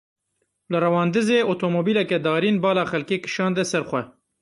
Li 0.71 0.77
Rewandizê 0.83 1.37
otomobîleke 1.53 2.17
darîn 2.25 2.57
bala 2.63 2.83
xelkê 2.91 3.17
kişande 3.23 3.63
ser 3.71 3.83
xwe. 3.89 4.01